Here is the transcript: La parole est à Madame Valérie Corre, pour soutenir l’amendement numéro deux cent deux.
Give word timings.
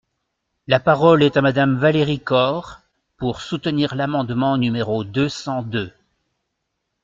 La 0.65 0.79
parole 0.79 1.21
est 1.21 1.37
à 1.37 1.41
Madame 1.43 1.77
Valérie 1.77 2.19
Corre, 2.21 2.81
pour 3.17 3.39
soutenir 3.39 3.93
l’amendement 3.93 4.57
numéro 4.57 5.03
deux 5.03 5.29
cent 5.29 5.61
deux. 5.61 5.93